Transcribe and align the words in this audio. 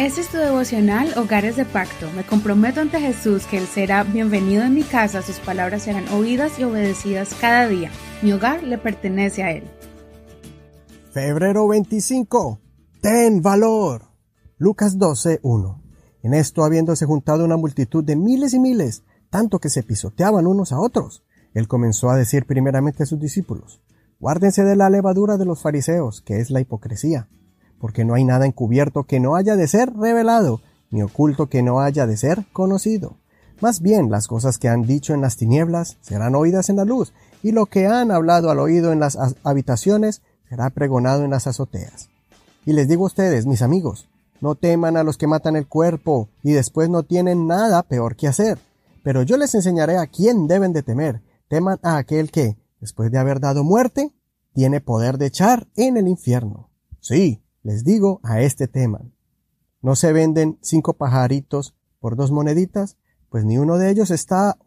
Este 0.00 0.22
es 0.22 0.28
tu 0.28 0.38
devocional 0.38 1.12
Hogares 1.18 1.56
de 1.56 1.66
Pacto. 1.66 2.10
Me 2.16 2.24
comprometo 2.24 2.80
ante 2.80 2.98
Jesús 2.98 3.44
que 3.44 3.58
Él 3.58 3.66
será 3.66 4.02
bienvenido 4.02 4.62
en 4.62 4.72
mi 4.72 4.82
casa, 4.82 5.20
sus 5.20 5.38
palabras 5.40 5.82
serán 5.82 6.08
oídas 6.08 6.58
y 6.58 6.64
obedecidas 6.64 7.34
cada 7.38 7.68
día. 7.68 7.90
Mi 8.22 8.32
hogar 8.32 8.62
le 8.62 8.78
pertenece 8.78 9.42
a 9.42 9.50
Él. 9.52 9.64
Febrero 11.12 11.68
25. 11.68 12.62
Ten 13.02 13.42
valor. 13.42 14.06
Lucas 14.56 14.96
12, 14.96 15.40
1. 15.42 15.82
En 16.22 16.32
esto, 16.32 16.64
habiéndose 16.64 17.04
juntado 17.04 17.44
una 17.44 17.58
multitud 17.58 18.02
de 18.02 18.16
miles 18.16 18.54
y 18.54 18.58
miles, 18.58 19.04
tanto 19.28 19.58
que 19.58 19.68
se 19.68 19.82
pisoteaban 19.82 20.46
unos 20.46 20.72
a 20.72 20.80
otros, 20.80 21.24
él 21.52 21.68
comenzó 21.68 22.08
a 22.08 22.16
decir 22.16 22.46
primeramente 22.46 23.02
a 23.02 23.06
sus 23.06 23.20
discípulos, 23.20 23.82
Guárdense 24.18 24.64
de 24.64 24.76
la 24.76 24.88
levadura 24.88 25.36
de 25.36 25.44
los 25.44 25.60
fariseos, 25.60 26.22
que 26.22 26.40
es 26.40 26.50
la 26.50 26.62
hipocresía 26.62 27.28
porque 27.80 28.04
no 28.04 28.14
hay 28.14 28.24
nada 28.24 28.46
encubierto 28.46 29.04
que 29.04 29.18
no 29.18 29.34
haya 29.34 29.56
de 29.56 29.66
ser 29.66 29.92
revelado, 29.94 30.60
ni 30.90 31.02
oculto 31.02 31.48
que 31.48 31.62
no 31.62 31.80
haya 31.80 32.06
de 32.06 32.16
ser 32.16 32.44
conocido. 32.52 33.16
Más 33.60 33.80
bien 33.80 34.10
las 34.10 34.28
cosas 34.28 34.58
que 34.58 34.68
han 34.68 34.82
dicho 34.82 35.14
en 35.14 35.20
las 35.20 35.36
tinieblas 35.36 35.96
serán 36.00 36.34
oídas 36.34 36.68
en 36.68 36.76
la 36.76 36.84
luz, 36.84 37.12
y 37.42 37.52
lo 37.52 37.66
que 37.66 37.86
han 37.86 38.10
hablado 38.10 38.50
al 38.50 38.58
oído 38.58 38.92
en 38.92 39.00
las 39.00 39.18
habitaciones 39.44 40.22
será 40.48 40.70
pregonado 40.70 41.24
en 41.24 41.30
las 41.30 41.46
azoteas. 41.46 42.10
Y 42.66 42.72
les 42.72 42.88
digo 42.88 43.04
a 43.04 43.06
ustedes, 43.06 43.46
mis 43.46 43.62
amigos, 43.62 44.08
no 44.40 44.54
teman 44.54 44.96
a 44.96 45.02
los 45.02 45.16
que 45.16 45.26
matan 45.26 45.56
el 45.56 45.66
cuerpo 45.66 46.28
y 46.42 46.52
después 46.52 46.88
no 46.88 47.02
tienen 47.02 47.46
nada 47.46 47.82
peor 47.82 48.16
que 48.16 48.28
hacer. 48.28 48.58
Pero 49.02 49.22
yo 49.22 49.36
les 49.36 49.54
enseñaré 49.54 49.98
a 49.98 50.06
quién 50.06 50.46
deben 50.46 50.72
de 50.72 50.82
temer. 50.82 51.22
Teman 51.48 51.78
a 51.82 51.96
aquel 51.96 52.30
que, 52.30 52.56
después 52.80 53.10
de 53.10 53.18
haber 53.18 53.40
dado 53.40 53.64
muerte, 53.64 54.12
tiene 54.52 54.80
poder 54.80 55.18
de 55.18 55.26
echar 55.26 55.68
en 55.76 55.96
el 55.96 56.08
infierno. 56.08 56.70
Sí, 57.00 57.42
les 57.62 57.84
digo 57.84 58.20
a 58.22 58.40
este 58.40 58.68
tema. 58.68 59.02
¿No 59.82 59.96
se 59.96 60.12
venden 60.12 60.58
cinco 60.60 60.94
pajaritos 60.94 61.74
por 62.00 62.16
dos 62.16 62.30
moneditas? 62.30 62.96
Pues 63.28 63.44
ni 63.44 63.58
uno 63.58 63.78
de 63.78 63.90
ellos 63.90 64.10
está 64.10 64.58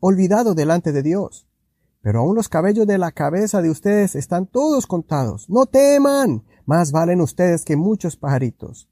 olvidado 0.00 0.54
delante 0.54 0.92
de 0.92 1.02
Dios. 1.02 1.46
Pero 2.00 2.20
aún 2.20 2.34
los 2.36 2.48
cabellos 2.48 2.86
de 2.86 2.98
la 2.98 3.12
cabeza 3.12 3.62
de 3.62 3.70
ustedes 3.70 4.14
están 4.14 4.46
todos 4.46 4.86
contados. 4.86 5.48
No 5.48 5.66
teman. 5.66 6.44
Más 6.66 6.92
valen 6.92 7.20
ustedes 7.20 7.64
que 7.64 7.76
muchos 7.76 8.16
pajaritos. 8.16 8.88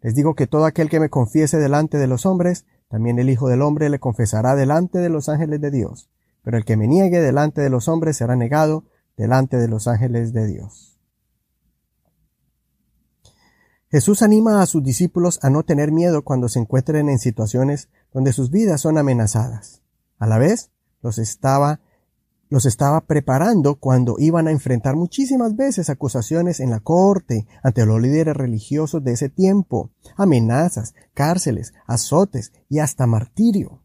Les 0.00 0.14
digo 0.14 0.34
que 0.34 0.46
todo 0.46 0.64
aquel 0.64 0.88
que 0.88 1.00
me 1.00 1.10
confiese 1.10 1.58
delante 1.58 1.98
de 1.98 2.06
los 2.06 2.26
hombres, 2.26 2.64
también 2.88 3.18
el 3.18 3.30
Hijo 3.30 3.48
del 3.48 3.62
Hombre 3.62 3.88
le 3.88 4.00
confesará 4.00 4.54
delante 4.56 4.98
de 4.98 5.08
los 5.08 5.28
ángeles 5.28 5.60
de 5.60 5.70
Dios. 5.70 6.08
Pero 6.42 6.56
el 6.56 6.64
que 6.64 6.76
me 6.76 6.88
niegue 6.88 7.20
delante 7.20 7.60
de 7.60 7.70
los 7.70 7.88
hombres 7.88 8.16
será 8.16 8.36
negado 8.36 8.84
delante 9.16 9.56
de 9.56 9.68
los 9.68 9.86
ángeles 9.86 10.32
de 10.32 10.46
Dios. 10.46 10.91
Jesús 13.92 14.22
anima 14.22 14.62
a 14.62 14.66
sus 14.66 14.82
discípulos 14.82 15.38
a 15.42 15.50
no 15.50 15.64
tener 15.64 15.92
miedo 15.92 16.22
cuando 16.24 16.48
se 16.48 16.58
encuentren 16.58 17.10
en 17.10 17.18
situaciones 17.18 17.90
donde 18.10 18.32
sus 18.32 18.50
vidas 18.50 18.80
son 18.80 18.96
amenazadas. 18.96 19.82
A 20.18 20.26
la 20.26 20.38
vez, 20.38 20.70
los 21.02 21.18
estaba, 21.18 21.80
los 22.48 22.64
estaba 22.64 23.02
preparando 23.02 23.74
cuando 23.74 24.14
iban 24.18 24.48
a 24.48 24.50
enfrentar 24.50 24.96
muchísimas 24.96 25.56
veces 25.56 25.90
acusaciones 25.90 26.58
en 26.60 26.70
la 26.70 26.80
corte 26.80 27.46
ante 27.62 27.84
los 27.84 28.00
líderes 28.00 28.34
religiosos 28.34 29.04
de 29.04 29.12
ese 29.12 29.28
tiempo, 29.28 29.90
amenazas, 30.16 30.94
cárceles, 31.12 31.74
azotes 31.86 32.54
y 32.70 32.78
hasta 32.78 33.06
martirio. 33.06 33.81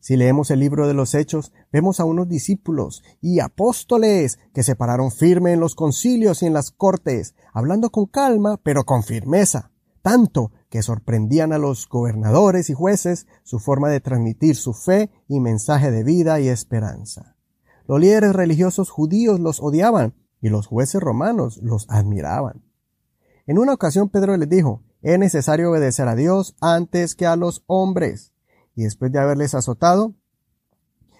Si 0.00 0.16
leemos 0.16 0.50
el 0.50 0.60
libro 0.60 0.86
de 0.86 0.94
los 0.94 1.14
Hechos, 1.14 1.52
vemos 1.72 1.98
a 1.98 2.04
unos 2.04 2.28
discípulos 2.28 3.02
y 3.20 3.40
apóstoles 3.40 4.38
que 4.54 4.62
se 4.62 4.76
pararon 4.76 5.10
firme 5.10 5.52
en 5.52 5.60
los 5.60 5.74
concilios 5.74 6.42
y 6.42 6.46
en 6.46 6.52
las 6.52 6.70
cortes, 6.70 7.34
hablando 7.52 7.90
con 7.90 8.06
calma, 8.06 8.58
pero 8.62 8.84
con 8.84 9.02
firmeza, 9.02 9.72
tanto 10.02 10.52
que 10.70 10.82
sorprendían 10.82 11.52
a 11.52 11.58
los 11.58 11.88
gobernadores 11.88 12.70
y 12.70 12.74
jueces 12.74 13.26
su 13.42 13.58
forma 13.58 13.88
de 13.88 14.00
transmitir 14.00 14.54
su 14.54 14.74
fe 14.74 15.10
y 15.26 15.40
mensaje 15.40 15.90
de 15.90 16.04
vida 16.04 16.38
y 16.38 16.48
esperanza. 16.48 17.36
Los 17.88 18.00
líderes 18.00 18.32
religiosos 18.32 18.90
judíos 18.90 19.40
los 19.40 19.60
odiaban 19.60 20.14
y 20.40 20.48
los 20.48 20.66
jueces 20.66 21.00
romanos 21.00 21.58
los 21.62 21.86
admiraban. 21.88 22.62
En 23.46 23.58
una 23.58 23.72
ocasión 23.72 24.08
Pedro 24.08 24.36
les 24.36 24.48
dijo, 24.48 24.82
es 25.02 25.18
necesario 25.18 25.70
obedecer 25.70 26.08
a 26.08 26.16
Dios 26.16 26.56
antes 26.60 27.14
que 27.14 27.26
a 27.26 27.36
los 27.36 27.62
hombres 27.66 28.32
y 28.76 28.84
después 28.84 29.10
de 29.10 29.18
haberles 29.18 29.54
azotado, 29.54 30.14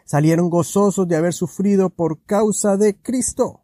salieron 0.05 0.50
gozosos 0.50 1.09
de 1.09 1.17
haber 1.17 1.33
sufrido 1.33 1.91
por 1.91 2.22
causa 2.22 2.77
de 2.77 2.97
Cristo. 2.97 3.62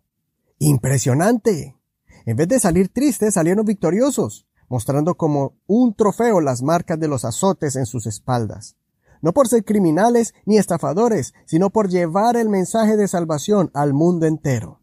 Impresionante. 0.59 1.77
En 2.25 2.37
vez 2.37 2.49
de 2.49 2.59
salir 2.59 2.89
tristes, 2.89 3.35
salieron 3.35 3.65
victoriosos, 3.67 4.47
mostrando 4.69 5.17
como 5.17 5.55
un 5.67 5.95
trofeo 5.95 6.41
las 6.41 6.63
marcas 6.63 6.99
de 6.99 7.09
los 7.09 7.25
azotes 7.25 7.77
en 7.77 7.87
sus 7.87 8.07
espaldas. 8.07 8.77
No 9.21 9.33
por 9.33 9.47
ser 9.47 9.65
criminales 9.65 10.35
ni 10.47 10.57
estafadores, 10.57 11.35
sino 11.47 11.71
por 11.71 11.89
llevar 11.89 12.37
el 12.37 12.49
mensaje 12.49 12.97
de 12.97 13.07
salvación 13.07 13.71
al 13.75 13.93
mundo 13.93 14.27
entero. 14.27 14.81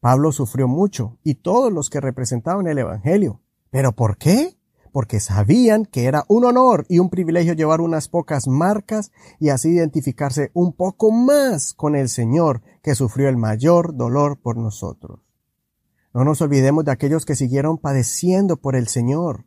Pablo 0.00 0.32
sufrió 0.32 0.66
mucho 0.66 1.18
y 1.22 1.36
todos 1.36 1.72
los 1.72 1.88
que 1.88 2.00
representaban 2.00 2.66
el 2.66 2.78
Evangelio. 2.78 3.40
¿Pero 3.70 3.92
por 3.92 4.18
qué? 4.18 4.58
Porque 4.92 5.20
sabían 5.20 5.86
que 5.86 6.04
era 6.04 6.24
un 6.28 6.44
honor 6.44 6.84
y 6.88 6.98
un 6.98 7.08
privilegio 7.08 7.54
llevar 7.54 7.80
unas 7.80 8.08
pocas 8.08 8.46
marcas 8.46 9.10
y 9.40 9.48
así 9.48 9.70
identificarse 9.70 10.50
un 10.54 10.72
poco 10.74 11.10
más 11.10 11.72
con 11.74 11.96
el 11.96 12.08
Señor 12.08 12.62
que 12.82 12.94
sufrió 12.94 13.28
el 13.28 13.38
mayor 13.38 13.96
dolor 13.96 14.38
por 14.38 14.56
nosotros. 14.56 15.20
No 16.14 16.24
nos 16.24 16.42
olvidemos 16.42 16.84
de 16.84 16.92
aquellos 16.92 17.24
que 17.24 17.36
siguieron 17.36 17.78
padeciendo 17.78 18.58
por 18.58 18.76
el 18.76 18.86
Señor. 18.86 19.46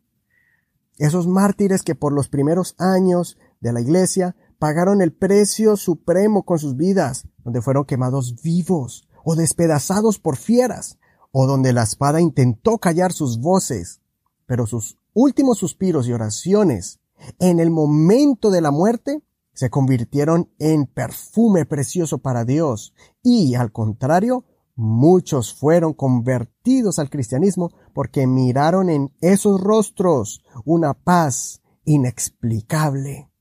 Esos 0.97 1.27
mártires 1.27 1.83
que 1.83 1.93
por 1.93 2.11
los 2.11 2.27
primeros 2.27 2.73
años 2.79 3.37
de 3.59 3.71
la 3.71 3.81
iglesia 3.81 4.35
pagaron 4.57 5.01
el 5.01 5.13
precio 5.13 5.77
supremo 5.77 6.43
con 6.43 6.57
sus 6.57 6.75
vidas, 6.75 7.27
donde 7.43 7.61
fueron 7.61 7.85
quemados 7.85 8.41
vivos 8.41 9.07
o 9.23 9.35
despedazados 9.35 10.17
por 10.17 10.37
fieras, 10.37 10.97
o 11.31 11.45
donde 11.47 11.73
la 11.73 11.83
espada 11.83 12.21
intentó 12.21 12.77
callar 12.77 13.11
sus 13.11 13.39
voces, 13.39 14.01
pero 14.45 14.65
sus 14.65 14.97
últimos 15.15 15.57
suspiros 15.57 16.07
y 16.07 16.13
oraciones 16.13 16.99
en 17.39 17.59
el 17.59 17.71
momento 17.71 18.51
de 18.51 18.61
la 18.61 18.69
muerte 18.69 19.23
se 19.53 19.69
convirtieron 19.69 20.51
en 20.59 20.85
perfume 20.85 21.65
precioso 21.65 22.17
para 22.19 22.43
Dios 22.43 22.93
y 23.23 23.55
al 23.55 23.71
contrario, 23.71 24.43
muchos 24.75 25.53
fueron 25.53 25.93
convertidos 25.93 26.99
al 26.99 27.09
cristianismo 27.09 27.71
porque 27.93 28.27
miraron 28.27 28.89
en 28.89 29.13
esos 29.21 29.61
rostros 29.61 30.43
una 30.65 30.93
paz 30.93 31.61
inexplicable. 31.85 33.31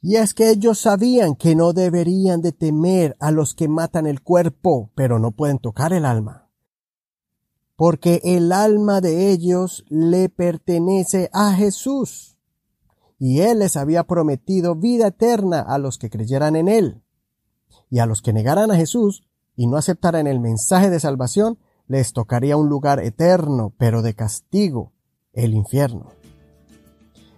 Y 0.00 0.16
es 0.16 0.34
que 0.34 0.50
ellos 0.50 0.78
sabían 0.78 1.34
que 1.34 1.56
no 1.56 1.72
deberían 1.72 2.42
de 2.42 2.52
temer 2.52 3.16
a 3.18 3.32
los 3.32 3.54
que 3.54 3.68
matan 3.68 4.06
el 4.06 4.22
cuerpo, 4.22 4.92
pero 4.94 5.18
no 5.18 5.32
pueden 5.32 5.58
tocar 5.58 5.92
el 5.92 6.04
alma 6.04 6.43
porque 7.76 8.20
el 8.24 8.52
alma 8.52 9.00
de 9.00 9.30
ellos 9.30 9.84
le 9.88 10.28
pertenece 10.28 11.30
a 11.32 11.52
Jesús, 11.52 12.38
y 13.18 13.40
Él 13.40 13.60
les 13.60 13.76
había 13.76 14.04
prometido 14.04 14.74
vida 14.74 15.08
eterna 15.08 15.60
a 15.60 15.78
los 15.78 15.98
que 15.98 16.10
creyeran 16.10 16.56
en 16.56 16.68
Él. 16.68 17.02
Y 17.90 18.00
a 18.00 18.06
los 18.06 18.22
que 18.22 18.32
negaran 18.32 18.70
a 18.70 18.76
Jesús 18.76 19.24
y 19.56 19.66
no 19.66 19.76
aceptaran 19.76 20.26
el 20.26 20.40
mensaje 20.40 20.90
de 20.90 21.00
salvación, 21.00 21.58
les 21.86 22.12
tocaría 22.12 22.56
un 22.56 22.68
lugar 22.68 23.00
eterno, 23.00 23.72
pero 23.78 24.02
de 24.02 24.14
castigo, 24.14 24.92
el 25.32 25.54
infierno. 25.54 26.10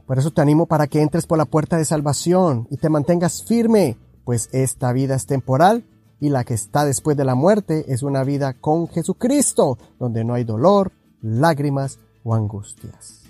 Por 0.06 0.18
eso 0.18 0.30
te 0.30 0.40
animo 0.40 0.66
para 0.66 0.86
que 0.86 1.02
entres 1.02 1.26
por 1.26 1.38
la 1.38 1.44
puerta 1.44 1.76
de 1.76 1.84
salvación 1.84 2.68
y 2.70 2.76
te 2.76 2.88
mantengas 2.88 3.42
firme, 3.42 3.98
pues 4.24 4.48
esta 4.52 4.92
vida 4.92 5.14
es 5.14 5.26
temporal 5.26 5.84
y 6.20 6.30
la 6.30 6.44
que 6.44 6.54
está 6.54 6.84
después 6.84 7.16
de 7.16 7.24
la 7.24 7.34
muerte 7.34 7.84
es 7.92 8.02
una 8.02 8.24
vida 8.24 8.54
con 8.54 8.88
Jesucristo, 8.88 9.78
donde 9.98 10.24
no 10.24 10.34
hay 10.34 10.44
dolor, 10.44 10.92
lágrimas 11.20 11.98
o 12.24 12.34
angustias. 12.34 13.22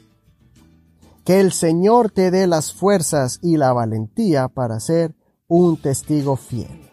Que 1.25 1.41
el 1.41 1.53
Señor 1.53 2.11
te 2.11 2.31
dé 2.31 2.47
las 2.47 2.73
fuerzas 2.73 3.41
y 3.43 3.57
la 3.57 3.73
valentía 3.73 4.49
para 4.49 4.79
ser 4.79 5.15
un 5.49 5.77
testigo 5.81 6.37
fiel. 6.37 6.86